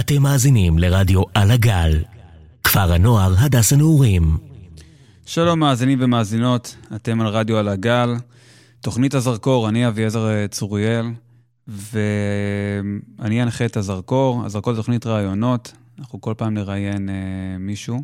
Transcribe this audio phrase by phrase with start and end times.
[0.00, 2.04] אתם מאזינים לרדיו על הגל,
[2.64, 4.36] כפר הנוער הדס הנעורים.
[5.26, 8.14] שלום מאזינים ומאזינות, אתם על רדיו על הגל,
[8.80, 11.06] תוכנית הזרקור, אני אביעזר צוריאל,
[11.68, 14.42] ואני אנחה את הזרקור.
[14.44, 17.14] הזרקור זה תוכנית ראיונות, אנחנו כל פעם נראיין אה,
[17.58, 18.02] מישהו,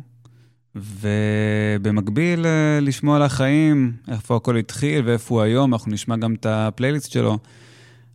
[0.75, 6.45] ובמקביל אה, לשמוע על החיים, איפה הכל התחיל ואיפה הוא היום, אנחנו נשמע גם את
[6.45, 7.37] הפלייליסט שלו.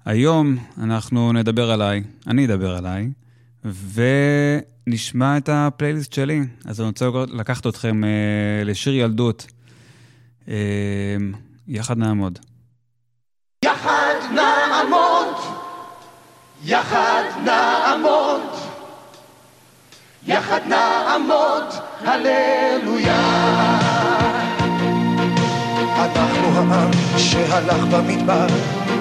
[0.05, 3.11] היום אנחנו נדבר עליי, אני אדבר עליי,
[3.65, 6.41] ונשמע את הפלייליסט שלי.
[6.65, 9.47] אז אני רוצה לקחת אתכם אה, לשיר ילדות.
[10.49, 11.17] אה,
[11.69, 12.39] יחד נעמוד.
[13.65, 15.35] יחד נעמוד,
[16.65, 18.41] יחד נעמוד,
[20.27, 21.65] יחד נעמוד,
[22.01, 23.21] הללויה.
[25.97, 28.47] אנחנו העם שהלך במדבר,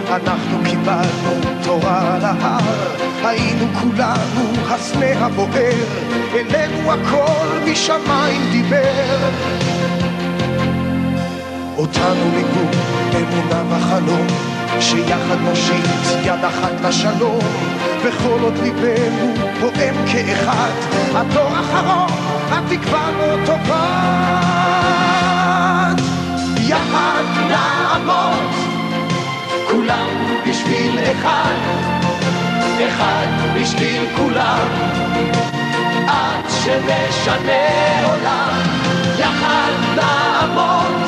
[0.09, 5.85] אנחנו קיבלנו תורה על ההר, היינו כולנו הסנה הבוער,
[6.33, 9.29] אלינו הכל משמיים דיבר.
[11.77, 12.65] אותנו ליבו
[13.15, 14.27] אמונה וחלום,
[14.79, 15.85] שיחד נושיט
[16.23, 17.43] יד אחת לשלום,
[18.03, 20.71] וכל עוד ליבנו פועם כאחד,
[21.13, 22.11] הדור האחרון,
[22.51, 24.49] התקווה לא תאבד.
[26.57, 28.58] יחד נעמוד,
[29.79, 30.07] כולם
[30.49, 31.55] בשביל אחד,
[32.87, 34.67] אחד בשביל כולם,
[36.07, 38.49] עד שנשנה עולם,
[39.19, 41.01] יחד נעמוד,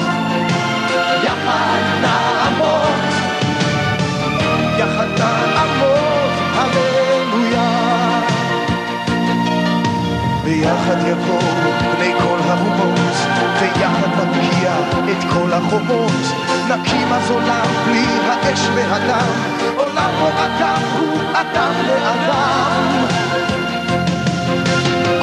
[1.23, 2.99] יחד נעמוד,
[4.77, 7.69] יחד נעמוד, הללויה.
[10.43, 11.39] ביחד יבואו
[11.95, 12.99] בני כל האומות,
[13.59, 14.73] ויחד נבקיע
[15.11, 16.11] את כל החומות.
[16.69, 19.27] נקים אז עולם בלי האש והדם,
[19.75, 23.05] עולם בו אדם הוא אדם לאדם.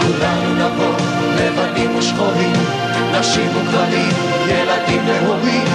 [0.01, 0.95] כולנו נבוא,
[1.37, 2.57] לבנים ושחורים,
[3.13, 4.13] נשים וגברים,
[4.47, 5.69] ילדים והורים,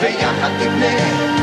[0.00, 0.96] ויחד נבנה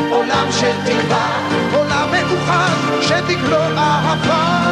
[0.09, 1.27] עולם של תקווה,
[1.73, 4.70] עולם מאוחד שתגלור אהבה.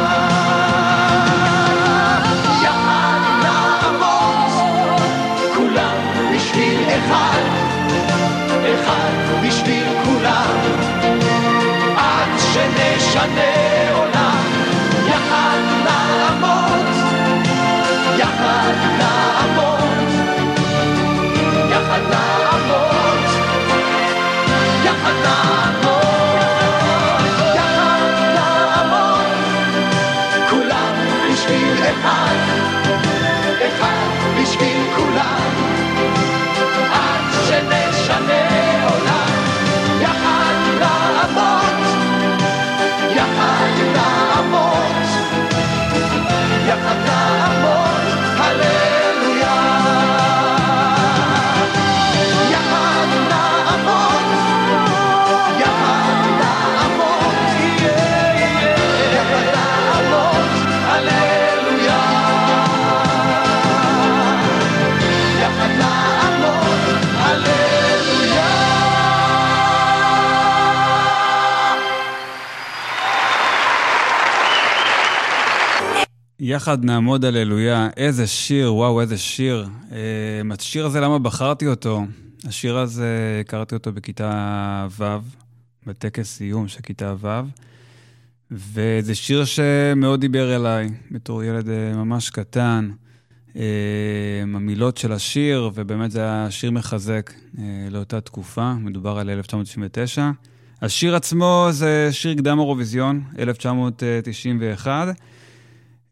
[76.50, 79.68] יחד נעמוד הללויה, איזה שיר, וואו, איזה שיר.
[79.92, 79.98] אה,
[80.50, 82.04] השיר הזה, למה בחרתי אותו?
[82.44, 85.04] השיר הזה, הכרתי אותו בכיתה ו',
[85.86, 87.28] בטקס סיום של כיתה ו',
[88.50, 92.90] וזה שיר שמאוד דיבר אליי, בתור ילד אה, ממש קטן.
[93.56, 93.62] אה,
[94.42, 97.32] המילות של השיר, ובאמת זה היה שיר מחזק
[97.90, 100.30] לאותה תקופה, מדובר על 1999.
[100.82, 105.08] השיר עצמו זה שיר קדם אירוויזיון, 1991.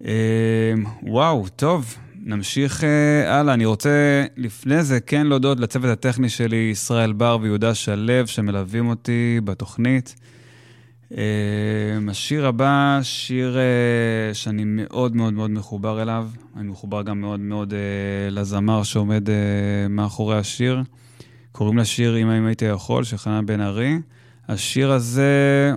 [0.05, 0.73] אה,
[1.03, 1.95] וואו, טוב,
[2.25, 3.55] נמשיך אה, הלאה.
[3.55, 9.41] אני רוצה לפני זה כן להודות לצוות הטכני שלי, ישראל בר ויהודה שלו, שמלווים אותי
[9.45, 10.15] בתוכנית.
[11.17, 11.23] אה,
[12.11, 16.29] השיר הבא, שיר אה, שאני מאוד מאוד מאוד מחובר אליו.
[16.57, 19.29] אני מחובר גם מאוד מאוד אה, לזמר שעומד
[19.89, 20.83] מאחורי השיר.
[21.53, 23.99] קוראים לשיר "אם אם הייתי יכול" של חנן בן ארי.
[24.49, 25.73] השיר הזה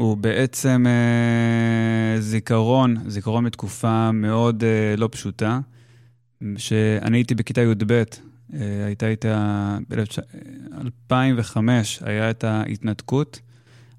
[0.00, 5.60] הוא בעצם אה, זיכרון, זיכרון מתקופה מאוד אה, לא פשוטה,
[6.56, 8.04] שאני הייתי בכיתה י"ב, אה,
[8.86, 11.56] הייתה איתה, ב-2005
[12.00, 13.40] היה את ההתנתקות,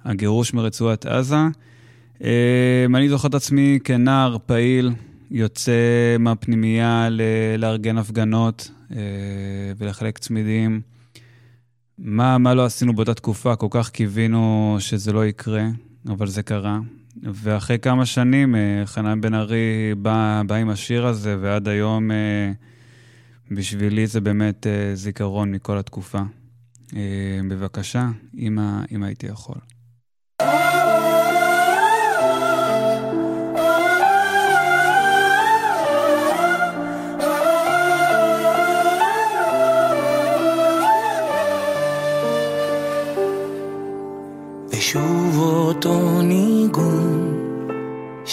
[0.03, 1.35] הגירוש מרצועת עזה.
[2.23, 4.91] אה, אני זוכר את עצמי כנער פעיל,
[5.31, 5.71] יוצא
[6.19, 7.21] מהפנימייה ל-
[7.57, 8.97] לארגן הפגנות אה,
[9.77, 10.81] ולחלק צמידים.
[11.97, 13.55] מה, מה לא עשינו באותה תקופה?
[13.55, 15.63] כל כך קיווינו שזה לא יקרה.
[16.07, 16.79] אבל זה קרה.
[17.23, 22.51] ואחרי כמה שנים, אה, חנן בן ארי בא, בא עם השיר הזה, ועד היום אה,
[23.51, 26.19] בשבילי זה באמת אה, זיכרון מכל התקופה.
[27.49, 29.70] בבקשה, אם הייתי יכול.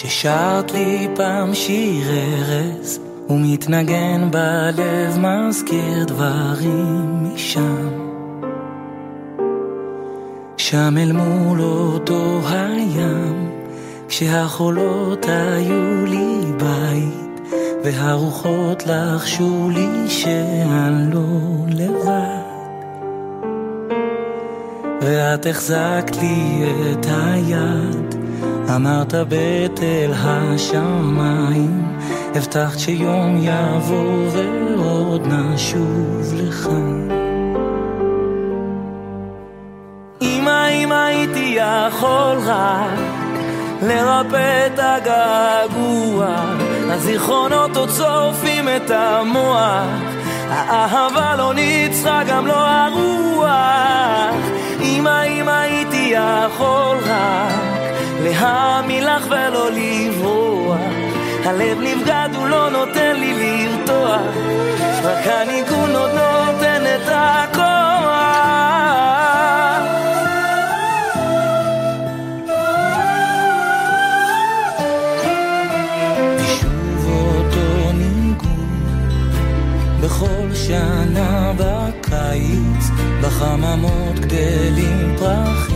[0.01, 2.99] ששרת לי פעם שיר ארז
[3.29, 7.89] ומתנגן בלב מזכיר דברים משם.
[10.57, 13.51] שם אל מול אותו הים
[14.07, 17.53] כשהחולות היו לי בית
[17.83, 21.21] והרוחות לחשו לי שאני לא
[21.67, 22.49] לבד.
[25.01, 28.08] ואת החזקת לי את היד,
[28.79, 31.97] אמרת בתל השמיים,
[32.35, 37.09] הבטחת שיום יבוא ועוד נשוב לכאן.
[40.21, 42.99] אמא, אם הייתי יכול רק
[43.81, 46.27] לרפא את הגעגוע,
[46.89, 50.01] הזיכרונות עוד שורפים את המוח,
[50.49, 53.49] האהבה לא ניצחה גם לא הרוח.
[54.81, 57.78] אמא, אם הייתי יכול רק
[58.41, 60.79] להאמין לך ולא לברוח.
[61.45, 64.21] הלב נבגד, הוא לא נותן לי לרתוח.
[65.03, 67.69] רק הניגון עוד נותן את הכוח.
[80.01, 82.89] בכל שנה בקיץ
[83.21, 85.68] בחממות גדלים פרחים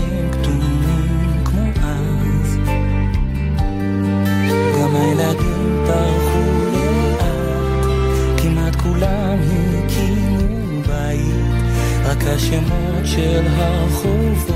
[12.24, 14.56] רק השמות של הרחובות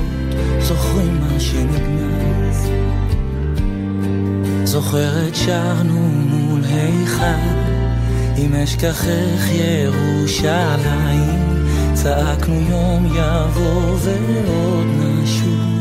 [0.60, 2.70] זוכרים מה שנגנז.
[4.64, 7.24] זוכרת שרנו מול היכל
[8.38, 10.88] אם אשכחך ירושלים.
[11.94, 15.78] צעקנו יום יבוא ועוד נשוב.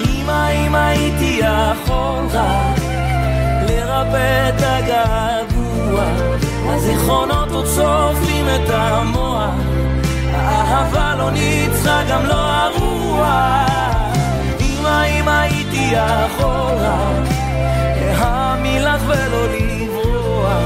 [0.00, 2.78] אמא, אם הייתי יכול רק
[3.68, 5.37] לרפא את הגעגוע,
[7.08, 9.54] הזיכרונות עוד צופים את המוח,
[10.32, 13.68] האהבה לא ניצחה גם לא הרוח.
[14.60, 17.28] אמא, אם הייתי רק
[17.96, 20.62] להאמין לך ולא לברוח.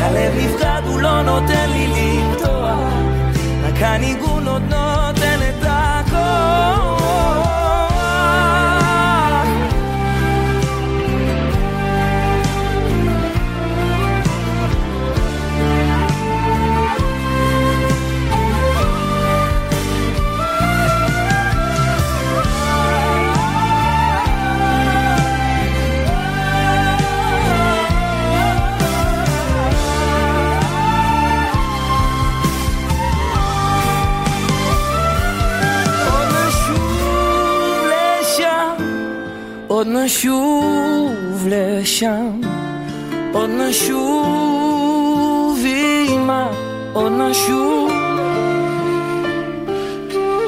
[0.00, 2.78] הלב נפקד, הוא לא נותן לי לפתוח,
[3.64, 5.38] רק הניגון עוד נותן
[39.84, 42.40] עוד נשוב לשם,
[43.32, 44.84] עוד נשוב
[46.08, 46.46] אמא,
[46.92, 47.92] עוד נשוב,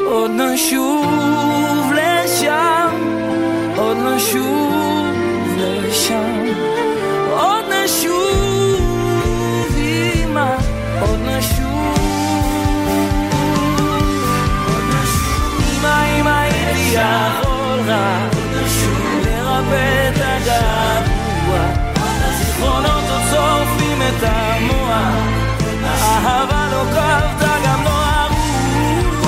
[0.06, 2.90] עוד נשוב לשם,
[3.76, 5.14] עוד נשוב
[5.58, 6.44] לשם,
[7.30, 8.36] עוד נשוב
[9.76, 10.56] אמא,
[11.00, 11.66] עוד נשוב,
[17.80, 18.35] עוד
[19.56, 21.58] לרפא את הגעגוע.
[22.24, 25.14] הזיכרונות עוד שורפים את המוח
[25.84, 29.22] האהבה לא כבתה גם לא הרוח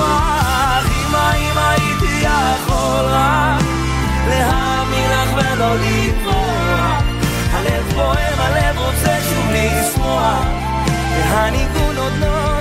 [0.87, 3.63] אמא אם הייתי יכול רק
[4.29, 7.03] להאמין לך ולא לברוח
[7.53, 10.45] הלב פועם, הלב רוצה שוב לשמוח.
[11.31, 12.58] והניגון עוד נותן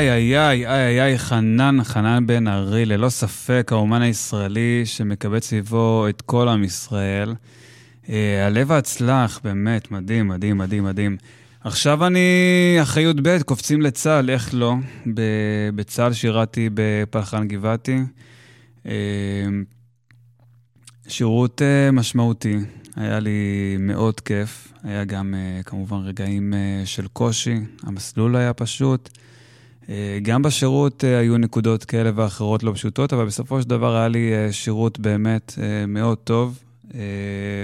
[0.00, 6.06] איי איי איי איי איי חנן, חנן בן ארי, ללא ספק האומן הישראלי שמקבץ סביבו
[6.08, 7.34] את כל עם ישראל.
[8.04, 8.10] Uh,
[8.46, 11.16] הלב ההצלח, באמת, מדהים, מדהים, מדהים, מדהים.
[11.64, 12.28] עכשיו אני
[12.82, 14.74] אחרי י"ב, קופצים לצה"ל, איך לא?
[15.74, 17.98] בצה"ל שירתי בפלחן גבעתי.
[18.86, 18.92] אה,
[21.08, 22.56] שירות אה, משמעותי,
[22.96, 24.72] היה לי מאוד כיף.
[24.82, 26.54] היה גם אה, כמובן רגעים
[26.84, 29.08] של קושי, המסלול היה פשוט.
[30.22, 35.00] גם בשירות היו נקודות כאלה ואחרות לא פשוטות, אבל בסופו של דבר היה לי שירות
[35.00, 36.58] באמת מאוד טוב.
[36.94, 37.00] אה,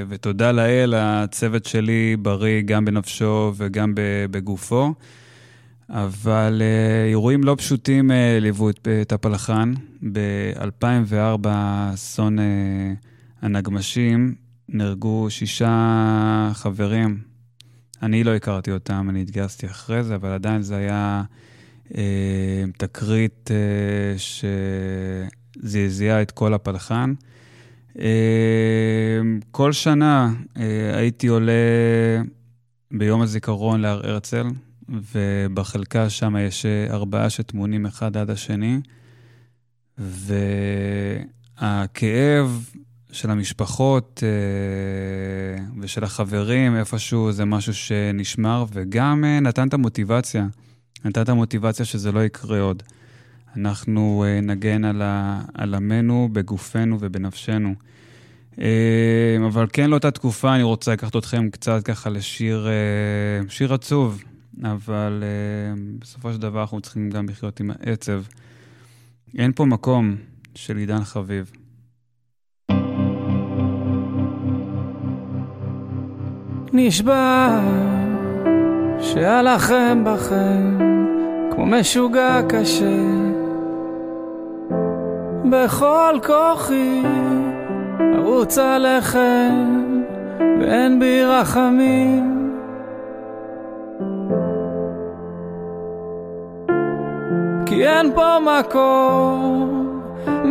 [0.08, 3.92] ותודה לאל, הצוות שלי בריא גם בנפשו וגם
[4.30, 4.94] בגופו.
[5.90, 9.74] אבל אה, אירועים לא פשוטים אה, ליוו את הפלחן.
[10.12, 11.48] ב-2004,
[11.94, 12.36] אסון
[13.42, 14.34] הנגמשים,
[14.68, 17.18] נהרגו שישה חברים.
[18.02, 21.24] אני לא הכרתי אותם, אני התגייסתי אחרי זה, אבל עדיין זה היה אה,
[22.76, 24.14] תקרית אה,
[25.62, 27.14] שזעזעה את כל הפלחן.
[27.98, 28.02] אמ,
[29.50, 31.52] כל שנה אה, הייתי עולה
[32.90, 34.46] ביום הזיכרון להר הרצל,
[34.88, 38.80] ובחלקה שם יש אה, ארבעה שטמונים אחד עד השני,
[41.58, 42.70] והכאב
[43.12, 50.46] של המשפחות אה, ושל החברים איפשהו זה משהו שנשמר, וגם נתן את המוטיבציה,
[51.06, 52.82] נתן את המוטיבציה שזה לא יקרה עוד.
[53.56, 57.74] אנחנו אה, נגן על, ה, על עמנו בגופנו ובנפשנו.
[58.60, 64.22] אה, אבל כן לאותה תקופה אני רוצה לקחת אתכם קצת ככה לשיר אה, שיר עצוב,
[64.64, 65.24] אבל
[65.98, 68.22] בסופו של דבר אנחנו צריכים גם לחיות עם העצב.
[69.38, 70.16] אין פה מקום
[70.54, 71.50] של עידן חביב.
[76.72, 77.60] נשבע
[79.00, 80.85] שהלכם בכם
[81.56, 82.96] כמו משוגע קשה.
[85.50, 87.02] בכל כוחי
[88.14, 90.02] ארוץ עליכם
[90.60, 92.52] ואין בי רחמים.
[97.66, 100.00] כי אין פה מקום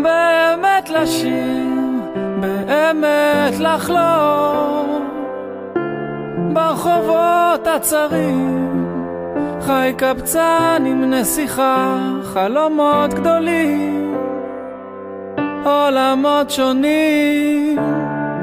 [0.03, 2.01] באמת לשיר,
[2.39, 5.05] באמת לחלום.
[6.53, 8.64] ברחובות הצרים
[9.65, 14.15] חי קבצן עם נסיכה, חלומות גדולים
[15.63, 17.79] עולמות שונים,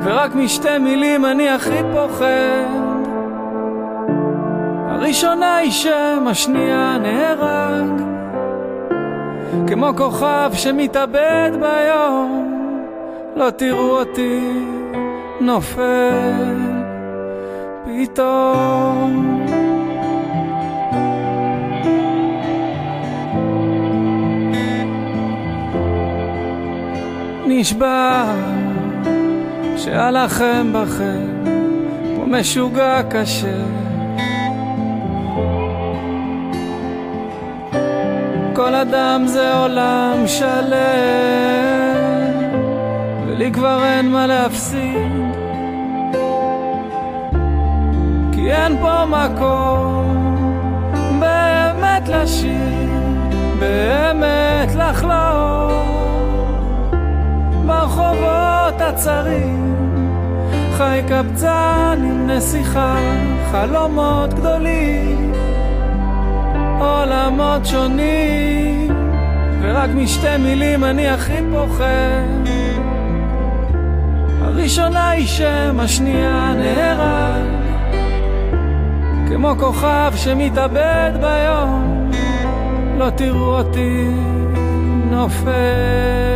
[0.03, 2.93] ורק משתי מילים אני הכי פוחד.
[4.89, 8.03] הראשונה היא שם, השנייה נהרג,
[9.67, 12.55] כמו כוכב שמתאבד ביום,
[13.37, 14.41] לא תראו אותי
[15.41, 16.57] נופל
[17.85, 19.62] פתאום.
[27.63, 28.25] נשבע
[29.77, 31.45] שהלחם בכם
[32.15, 33.63] כמו משוגע קשה.
[38.53, 40.73] כל אדם זה עולם שלם
[43.27, 45.13] ולי כבר אין מה להפסיד.
[48.33, 50.41] כי אין פה מקום
[51.21, 52.91] באמת לשיר
[53.59, 55.62] באמת לחלום
[57.93, 59.75] ברחובות הצרים
[60.77, 62.97] חי קבצן עם נסיכה,
[63.53, 65.33] חלומות גדולים,
[66.81, 68.89] עולמות שונים,
[69.63, 72.49] ורק משתי מילים אני הכי פוחד.
[74.41, 77.47] הראשונה היא שם, השנייה נהרג,
[79.29, 82.11] כמו כוכב שמתאבד ביום,
[82.99, 84.07] לא תראו אותי
[85.11, 86.32] נופל.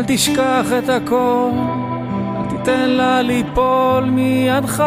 [0.00, 1.50] אל תשכח את הכל,
[2.36, 4.84] אל תיתן לה ליפול מידך.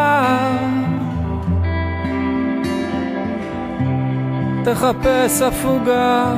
[4.63, 6.33] תחפש הפוגה,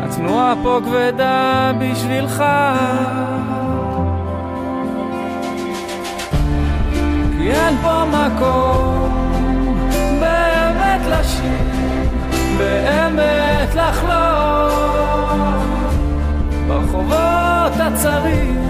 [0.00, 2.44] התנועה פה כבדה בשבילך.
[7.38, 9.38] כי אין פה מקום
[10.20, 11.66] באמת לשיר,
[12.58, 14.82] באמת לחלום.
[16.68, 18.62] ברחובות הצרים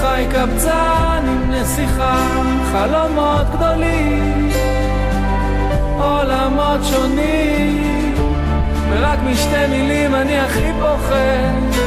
[0.00, 2.26] חי קבצן עם נסיכה,
[2.72, 4.50] חלומות גדולים,
[5.98, 8.14] עולמות שונים,
[8.90, 11.80] ורק משתי מילים אני הכי פוחד.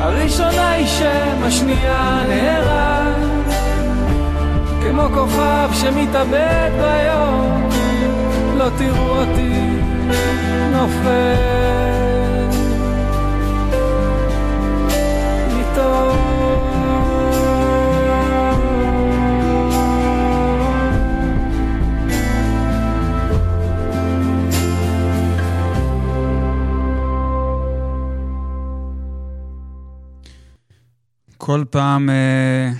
[0.00, 3.52] הראשונה היא שם, השנייה נהרג,
[4.82, 7.68] כמו כוכב שמתאבד ביום,
[8.56, 9.70] לא תראו אותי
[10.72, 11.71] נופל.
[31.44, 32.72] כל פעם אה,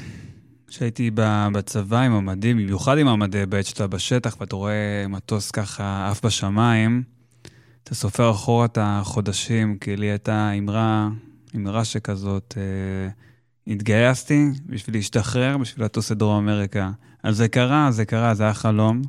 [0.68, 1.10] שהייתי
[1.52, 7.02] בצבא עם המדים, במיוחד עם המדי בעת שאתה בשטח ואתה רואה מטוס ככה עף בשמיים,
[7.84, 11.08] אתה סופר אחורה את החודשים, כי לי הייתה אמרה,
[11.56, 16.90] אמרה שכזאת, אה, התגייסתי בשביל להשתחרר, בשביל לטוס לדרום אמריקה.
[17.22, 19.02] אז זה קרה, זה קרה, זה היה חלום,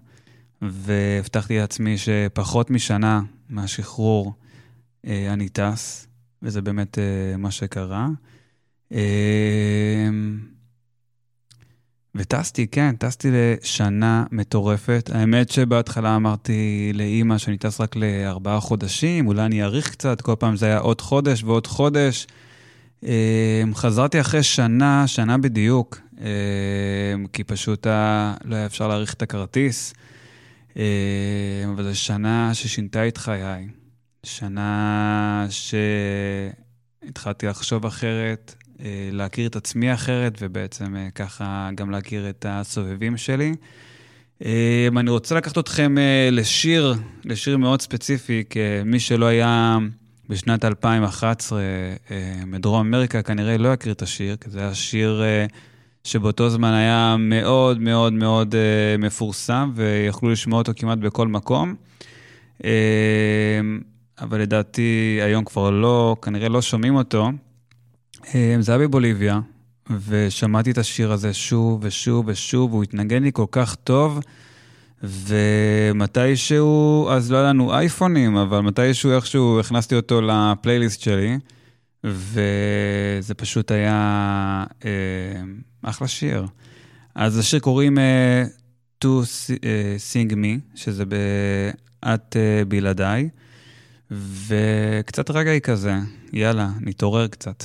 [0.62, 4.34] והבטחתי לעצמי שפחות משנה מהשחרור
[5.08, 6.08] אה, אני טס,
[6.42, 6.98] וזה באמת
[7.38, 8.08] מה שקרה.
[8.94, 9.00] אה,
[12.16, 15.10] וטסתי, כן, טסתי לשנה מטורפת.
[15.14, 20.56] האמת שבהתחלה אמרתי לאימא שאני טס רק לארבעה חודשים, אולי אני אאריך קצת, כל פעם
[20.56, 22.28] זה היה עוד חודש ועוד חודש.
[23.74, 26.02] חזרתי אחרי שנה, שנה בדיוק,
[27.34, 27.88] כי פשוט
[28.46, 29.94] לא היה אפשר להאריך את הכרטיס.
[31.66, 33.68] אבל זו שנה ששינתה את חיי.
[34.24, 35.48] שנה
[37.04, 38.56] שהתחלתי לחשוב אחרת,
[39.12, 43.54] להכיר את עצמי אחרת, ובעצם אה, ככה גם להכיר את הסובבים שלי.
[44.46, 45.96] אה, אני רוצה לקחת אתכם
[46.32, 46.94] לשיר,
[47.26, 49.78] לשיר מאוד ספציפי, כמי שלא היה
[50.30, 51.62] בשנת 2011
[52.48, 55.24] מדרום אמריקה, כנראה לא יכיר את השיר, כי זה היה שיר
[56.04, 58.56] שבאותו זמן היה מאוד מאוד מאוד
[59.00, 61.76] מפורסם, ויכלו לשמוע אותו כמעט בכל מקום.
[64.22, 67.32] אבל לדעתי היום כבר לא, כנראה לא שומעים אותו.
[68.36, 69.40] אה, זה היה בבוליביה,
[70.08, 74.20] ושמעתי את השיר הזה שוב ושוב ושוב, והוא התנגן לי כל כך טוב,
[75.04, 81.38] ומתישהו, אז לא היה לנו אייפונים, אבל מתישהו איכשהו הכנסתי אותו לפלייליסט שלי,
[82.04, 84.92] וזה פשוט היה אה,
[85.82, 86.46] אחלה שיר.
[87.16, 89.08] אז השיר קוראים uh, To
[90.14, 93.30] Sing Me, שזה ב"את uh, בלעדיי".
[94.48, 95.96] וקצת רגע היא כזה,
[96.34, 97.64] יאללה, נתעורר קצת.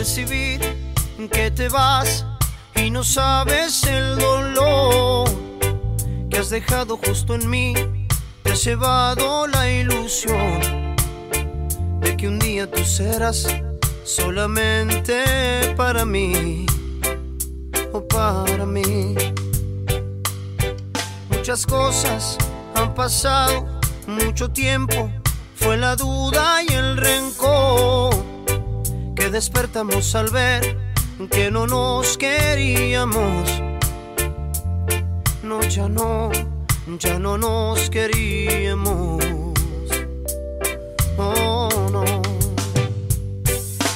[0.00, 0.60] Percibir
[1.30, 2.24] que te vas
[2.74, 5.28] y no sabes el dolor
[6.30, 7.74] que has dejado justo en mí,
[8.42, 10.96] te has llevado la ilusión
[12.00, 13.46] de que un día tú serás
[14.02, 15.22] solamente
[15.76, 16.64] para mí
[17.92, 19.14] o para mí.
[21.28, 22.38] Muchas cosas
[22.74, 23.68] han pasado,
[24.06, 25.10] mucho tiempo,
[25.56, 28.29] fue la duda y el rencor
[29.30, 30.78] despertamos al ver
[31.30, 33.70] que no nos queríamos
[35.50, 36.30] no, ya no,
[36.98, 39.20] ya no nos queríamos.
[41.18, 42.04] Oh, no.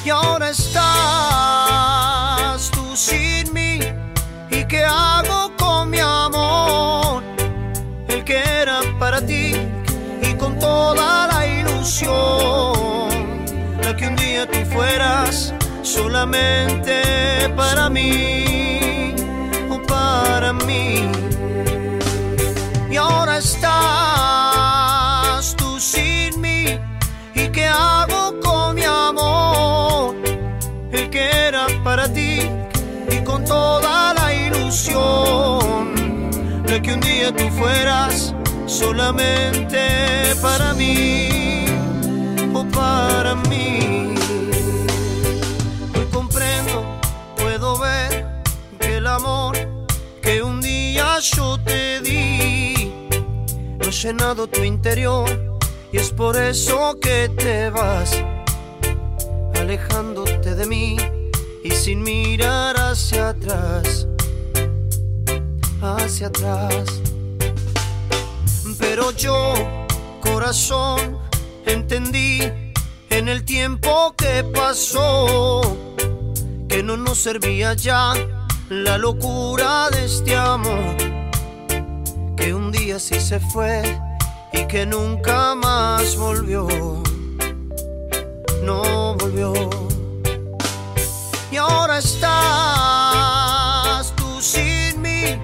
[0.03, 0.84] Y ahora estás
[16.25, 19.13] solamente para mí
[19.69, 21.07] o para mí
[22.89, 23.75] y ahora estás
[25.55, 26.79] tú sin mí.
[27.35, 30.15] ¿Y qué hago con mi amor?
[30.91, 32.39] El que era para ti
[33.11, 35.93] y con toda la ilusión
[36.65, 38.33] de que un día tú fueras
[38.65, 39.77] solamente
[40.41, 41.34] para mí
[54.05, 55.57] llenado tu interior
[55.91, 58.11] y es por eso que te vas
[59.55, 60.95] alejándote de mí
[61.63, 64.05] y sin mirar hacia atrás,
[65.81, 67.01] hacia atrás.
[68.77, 69.55] Pero yo,
[70.21, 71.17] corazón,
[71.65, 72.41] entendí
[73.09, 75.61] en el tiempo que pasó
[76.69, 78.13] que no nos servía ya
[78.69, 81.14] la locura de este amor
[82.35, 83.81] que un día sí se fue
[84.51, 86.67] y que nunca más volvió.
[88.63, 89.53] No volvió.
[91.51, 92.31] Y ahora estás
[94.15, 95.39] tú sin mí.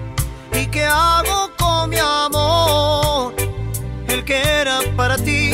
[0.52, 3.34] ¿Y qué hago con mi amor?
[4.08, 5.52] El que era para ti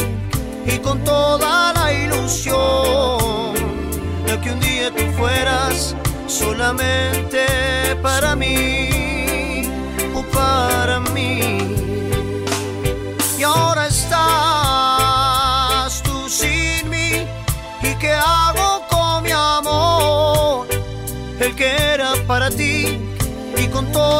[0.66, 3.54] y con toda la ilusión
[4.26, 5.94] de que un día tú fueras
[6.26, 8.97] solamente para mí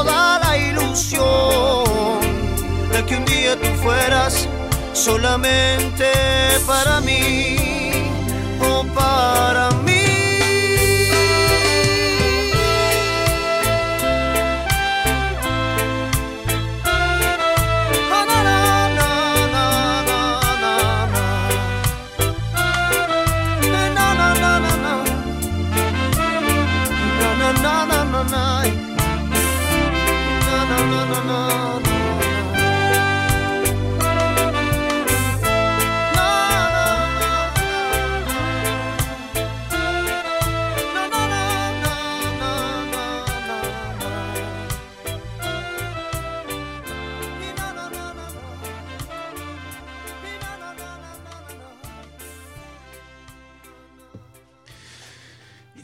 [0.09, 2.21] la ilusión
[2.92, 4.49] de que un día tú fueras
[4.92, 6.07] solamente
[6.66, 7.78] para mí.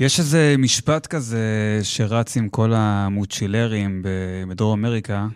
[0.01, 4.03] יש איזה משפט כזה שרץ עם כל המוצ'ילרים
[4.49, 5.27] בדרום אמריקה.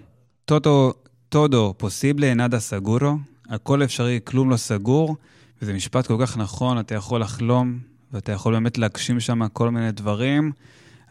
[0.44, 0.92] טודו,
[1.28, 3.16] טודו פוסיבלה נאדה סגורו,
[3.48, 5.16] הכל אפשרי, כלום לא סגור,
[5.62, 7.78] וזה משפט כל כך נכון, אתה יכול לחלום,
[8.12, 10.52] ואתה יכול באמת להגשים שם כל מיני דברים,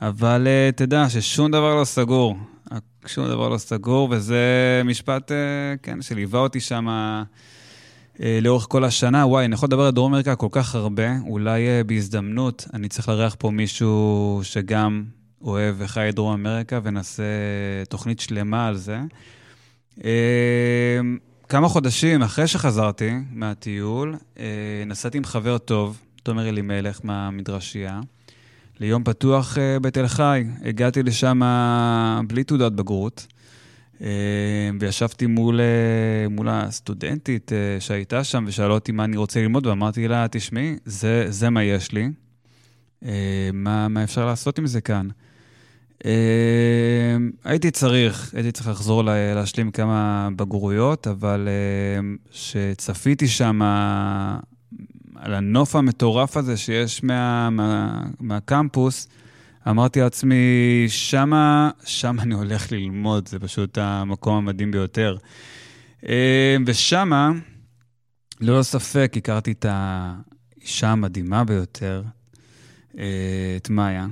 [0.01, 2.36] אבל uh, תדע ששום דבר לא סגור.
[3.05, 5.33] שום דבר לא סגור, וזה משפט, uh,
[5.83, 6.89] כן, שליווה אותי שם...
[6.89, 7.23] אה,
[8.19, 9.25] לאורך כל השנה.
[9.25, 13.10] וואי, אני יכול לדבר על דרום אמריקה כל כך הרבה, אולי אה, בהזדמנות אני צריך
[13.10, 15.03] לארח פה מישהו שגם
[15.41, 17.23] אוהב וחי את דרום אמריקה, ונעשה
[17.89, 18.99] תוכנית שלמה על זה.
[20.03, 20.99] אה,
[21.49, 24.15] כמה חודשים אחרי שחזרתי מהטיול,
[24.86, 27.99] נסעתי עם חבר טוב, תומר אלימלך מהמדרשייה,
[28.80, 30.43] ליום פתוח בתל חי.
[30.65, 31.41] הגעתי לשם
[32.27, 33.27] בלי תעודת בגרות.
[34.01, 34.07] אה,
[34.79, 40.07] וישבתי מול, אה, מול הסטודנטית אה, שהייתה שם ושאלה אותי מה אני רוצה ללמוד, ואמרתי
[40.07, 42.10] לה, תשמעי, זה, זה מה יש לי,
[43.53, 45.07] מה, מה אפשר לעשות עם זה כאן?
[47.43, 51.47] הייתי צריך, הייתי צריך לחזור להשלים כמה בגרויות, אבל
[52.31, 53.62] כשצפיתי שם
[55.15, 59.07] על הנוף המטורף הזה שיש מה, מה, מהקמפוס,
[59.69, 60.36] אמרתי לעצמי,
[60.88, 65.17] שמה, שמה אני הולך ללמוד, זה פשוט המקום המדהים ביותר.
[66.08, 67.32] אה, ושמה,
[68.41, 72.03] ללא ספק, הכרתי את האישה המדהימה ביותר,
[72.97, 74.08] אה, את מאיה,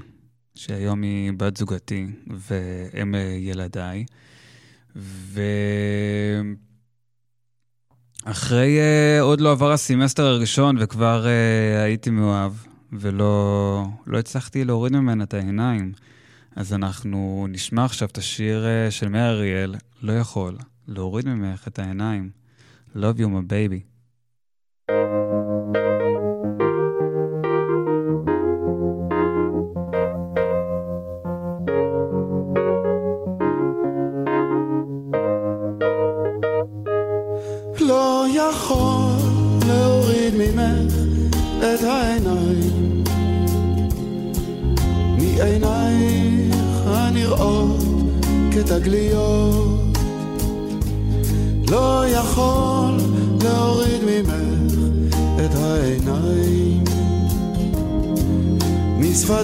[0.55, 4.05] שהיום היא בת זוגתי ואם ילדיי.
[8.25, 11.25] ואחרי, אה, עוד לא עבר הסמסטר הראשון וכבר
[11.83, 12.51] הייתי מאוהב.
[12.93, 15.93] ולא לא הצלחתי להוריד ממנה את העיניים.
[16.55, 21.79] אז אנחנו נשמע עכשיו את השיר אה, של מאיר אריאל, לא יכול להוריד ממך את
[21.79, 22.29] העיניים.
[22.95, 23.94] Love you my baby.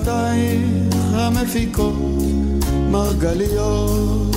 [0.02, 1.94] משפתייך המפיקות
[2.90, 4.36] מרגליות.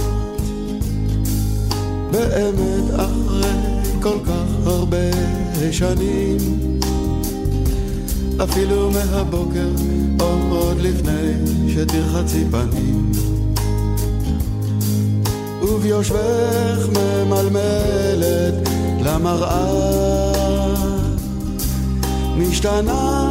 [2.11, 3.51] באמת אחרי
[4.03, 5.11] כל כך הרבה
[5.73, 6.37] שנים
[8.45, 9.69] אפילו מהבוקר
[10.21, 11.33] או עוד לפני
[11.69, 13.13] שתרחצי פנים.
[15.63, 18.69] וביושבך ממלמלת
[19.01, 19.95] למראה.
[22.39, 23.31] משתנה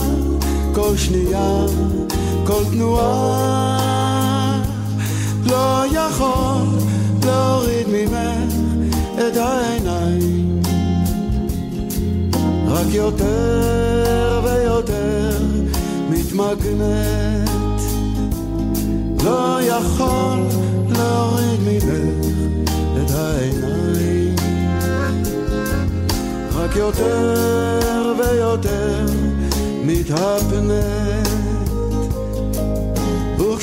[0.75, 1.65] כל שנייה,
[2.45, 3.83] כל תנועה.
[5.45, 6.65] לא יכול
[7.25, 8.53] להוריד ממך
[9.17, 10.61] את העיניים.
[12.67, 15.37] רק יותר ויותר
[16.09, 17.49] מתמגנט.
[19.23, 20.39] לא יכול
[20.89, 21.83] להוריד ממך
[22.97, 24.35] את העיניים.
[26.55, 29.05] רק יותר ויותר
[29.85, 31.02] מתהפנת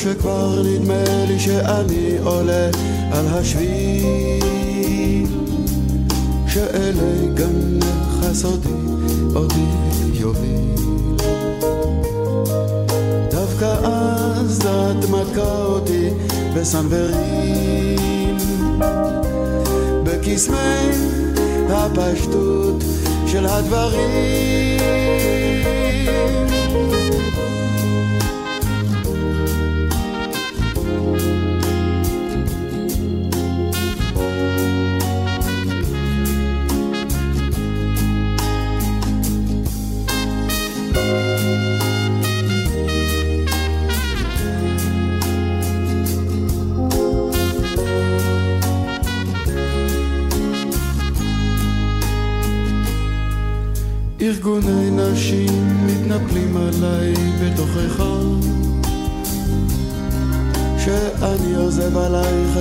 [0.01, 2.69] וכשכבר נדמה לי שאני עולה
[3.11, 5.27] על השביל.
[6.47, 8.69] שאלי גנך הסודי
[9.35, 9.65] אותי
[10.13, 11.17] יוביל.
[13.31, 16.09] דווקא אז את מכה אותי
[16.55, 18.37] בסנוורים
[20.03, 20.89] בקסמי
[21.69, 22.83] הפשטות
[23.27, 24.81] של הדברים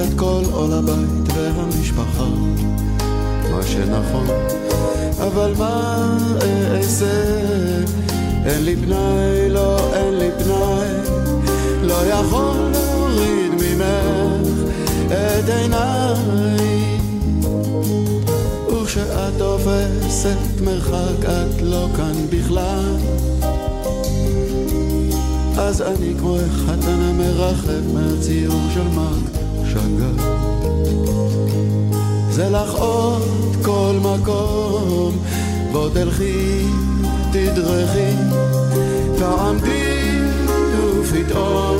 [0.02, 2.24] את כל עול הבית והמשפחה.
[3.50, 4.26] מה שנכון
[5.20, 6.16] אבל מה
[6.72, 7.06] אעשה
[8.46, 10.88] אין לי פנאי, לא אין לי פנאי.
[11.82, 14.70] לא יכול להוריד ממך
[15.06, 16.98] את עיניי.
[18.72, 22.96] וכשאת תופסת מרחק את לא כאן בכלל.
[25.58, 29.39] אז אני כמו החתן המרחב מהציור של מרק
[29.70, 30.24] שגר.
[32.30, 35.18] זה לך עוד כל מקום
[35.72, 36.64] בוא תלכי,
[37.32, 38.14] תדרכי,
[39.18, 40.18] תעמדי
[41.00, 41.78] ופתאום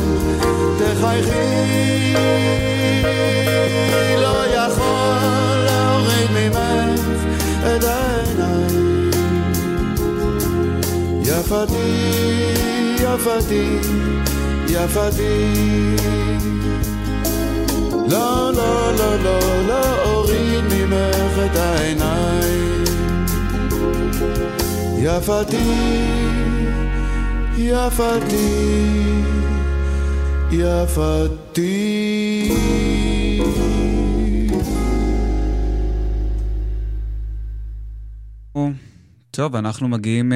[0.79, 2.15] תחייכי.
[4.21, 7.01] לא יכול להוריד ממך
[7.61, 9.11] את העיניים.
[11.23, 11.91] יפתי,
[13.03, 13.79] יפתי,
[14.69, 15.97] יפתי
[18.11, 22.85] לא, לא, לא, לא, לא אוריד ממך את העיניים
[24.99, 25.57] יפתי,
[27.59, 28.81] יפתי,
[30.53, 31.51] יפתי.
[39.31, 40.35] טוב, אנחנו מגיעים uh,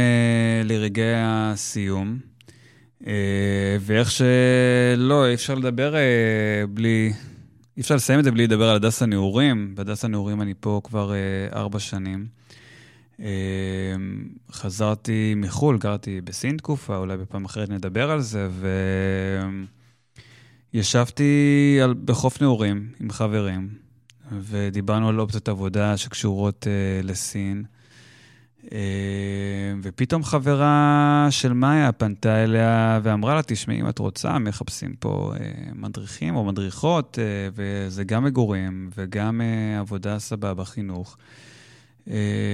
[0.65, 2.19] לרגעי הסיום,
[3.03, 3.07] uh,
[3.81, 7.13] ואיך שלא, אי אפשר לדבר uh, בלי...
[7.77, 9.75] אי אפשר לסיים את זה בלי לדבר על הדס הנעורים.
[9.75, 12.27] בהדס הנעורים אני פה כבר uh, ארבע שנים.
[13.17, 13.23] Uh,
[14.53, 18.49] חזרתי מחו"ל, גרתי בסין תקופה, אולי בפעם אחרת נדבר על זה,
[20.75, 21.95] וישבתי על...
[21.95, 23.69] בחוף נעורים עם חברים,
[24.33, 27.65] ודיברנו על אופציות עבודה שקשורות uh, לסין.
[28.73, 28.79] אה,
[29.83, 35.73] ופתאום חברה של מאיה פנתה אליה ואמרה לה, תשמעי, אם את רוצה, מחפשים פה אה,
[35.75, 39.41] מדריכים או מדריכות, אה, וזה גם מגורים וגם
[39.81, 41.17] עבודה סבבה, חינוך.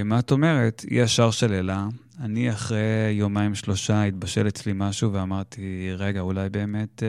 [0.04, 0.84] מה את אומרת?
[0.90, 1.86] היא ישר שללה.
[2.20, 7.02] אני אחרי יומיים שלושה התבשל אצלי משהו ואמרתי, רגע, אולי באמת...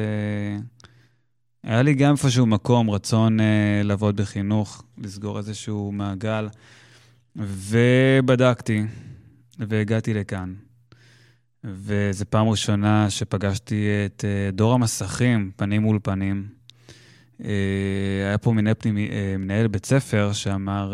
[1.63, 3.37] היה לי גם איפשהו מקום, רצון
[3.83, 6.47] לעבוד בחינוך, לסגור איזשהו מעגל.
[7.35, 8.83] ובדקתי,
[9.59, 10.53] והגעתי לכאן.
[11.63, 16.47] וזו פעם ראשונה שפגשתי את אה, דור המסכים, פנים מול פנים.
[17.43, 17.49] אה,
[18.27, 20.93] היה פה מנהל, פנימי, אה, מנהל בית ספר שאמר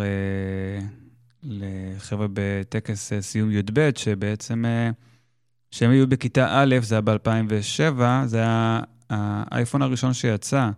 [1.44, 4.66] לחבר'ה בטקס סיום י"ב, שבעצם,
[5.72, 10.70] כשהם היו בכיתה א', זה היה ב-2007, זה היה האייפון הראשון שיצא,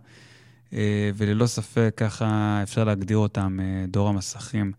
[1.14, 4.72] וללא ספק ככה אפשר להגדיר אותם, דור המסכים.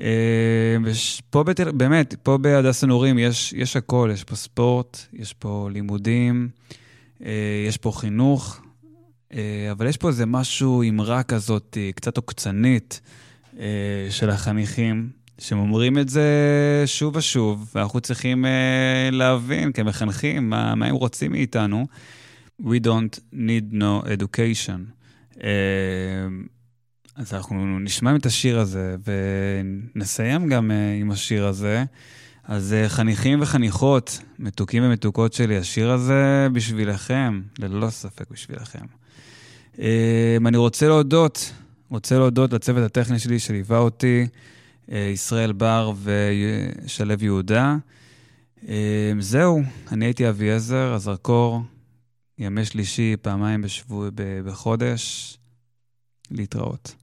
[0.00, 0.76] אה,
[1.72, 6.48] באמת, פה בהדסה נעורים יש, יש הכל, יש פה ספורט, יש פה לימודים,
[7.24, 8.60] אה, יש פה חינוך,
[9.32, 13.00] אה, אבל יש פה איזה משהו, אמרה כזאת, קצת עוקצנית
[14.10, 16.26] של החניכים, שהם אומרים את זה
[16.86, 18.44] שוב ושוב, ואנחנו צריכים
[19.12, 21.86] להבין כמחנכים מה, מה הם רוצים מאיתנו.
[22.62, 24.98] We don't need no education.
[27.18, 28.96] אז אנחנו נשמע את השיר הזה
[29.94, 31.84] ונסיים גם uh, עם השיר הזה.
[32.44, 38.84] אז uh, חניכים וחניכות, מתוקים ומתוקות שלי, השיר הזה בשבילכם, ללא ספק בשבילכם.
[39.76, 39.80] Uh,
[40.46, 41.52] אני רוצה להודות,
[41.90, 44.26] רוצה להודות לצוות הטכני שלי שליווה אותי,
[44.88, 47.76] ישראל בר ושלו יהודה.
[49.18, 51.62] זהו, אני הייתי אביעזר, הזרקור,
[52.38, 54.08] ימי שלישי, פעמיים בשבוע,
[54.44, 55.38] בחודש.
[56.30, 56.94] להתראות.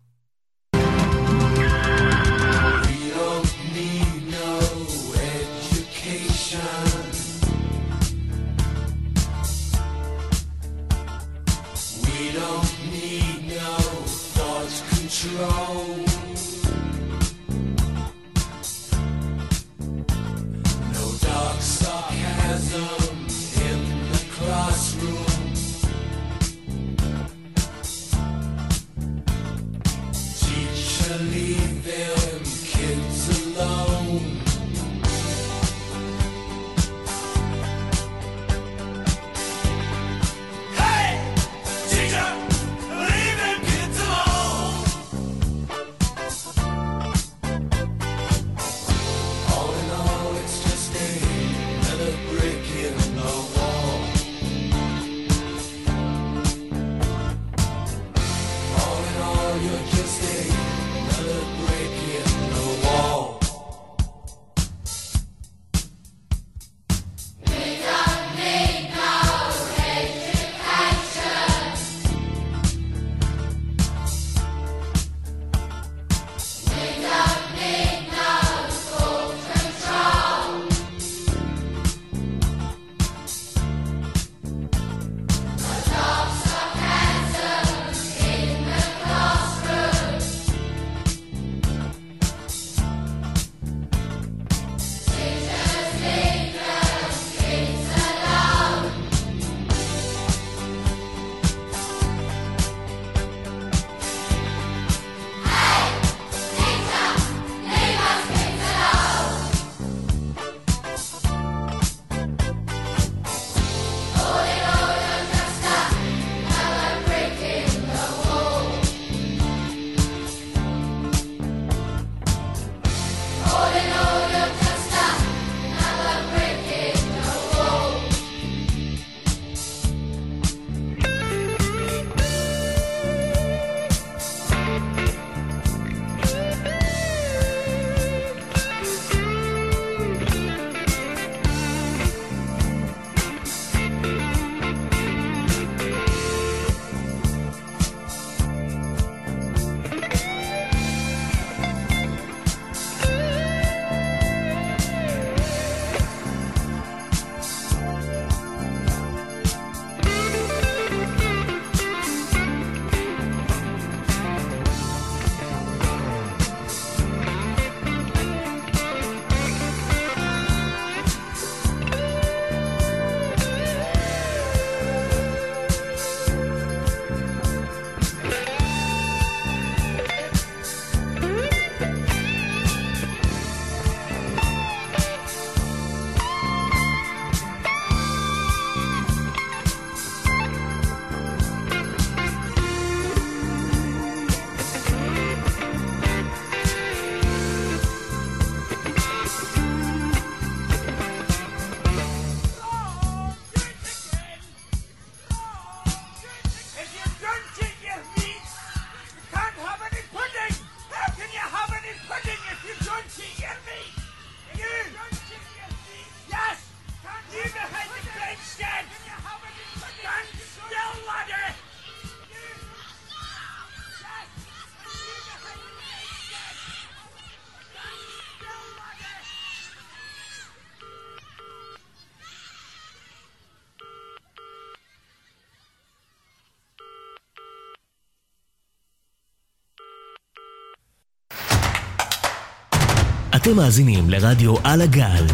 [243.45, 245.25] אתם מאזינים לרדיו על הגל,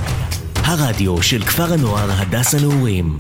[0.55, 3.17] הרדיו של כפר הנוער הדס הנעורים.